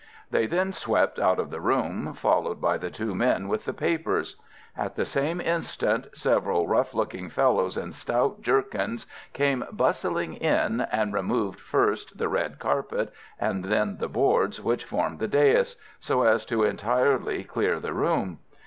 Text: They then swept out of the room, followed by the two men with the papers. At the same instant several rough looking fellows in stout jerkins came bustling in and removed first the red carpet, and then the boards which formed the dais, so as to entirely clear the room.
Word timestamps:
They 0.31 0.47
then 0.47 0.71
swept 0.73 1.19
out 1.19 1.37
of 1.37 1.51
the 1.51 1.61
room, 1.61 2.15
followed 2.15 2.59
by 2.59 2.79
the 2.79 2.89
two 2.89 3.13
men 3.13 3.47
with 3.47 3.65
the 3.65 3.71
papers. 3.71 4.35
At 4.75 4.95
the 4.95 5.05
same 5.05 5.39
instant 5.39 6.07
several 6.17 6.67
rough 6.67 6.95
looking 6.95 7.29
fellows 7.29 7.77
in 7.77 7.91
stout 7.91 8.41
jerkins 8.41 9.05
came 9.33 9.63
bustling 9.71 10.33
in 10.33 10.81
and 10.91 11.13
removed 11.13 11.59
first 11.59 12.17
the 12.17 12.29
red 12.29 12.57
carpet, 12.57 13.13
and 13.39 13.65
then 13.65 13.97
the 13.97 14.09
boards 14.09 14.59
which 14.59 14.85
formed 14.85 15.19
the 15.19 15.27
dais, 15.27 15.75
so 15.99 16.23
as 16.23 16.47
to 16.47 16.63
entirely 16.63 17.43
clear 17.43 17.79
the 17.79 17.93
room. 17.93 18.39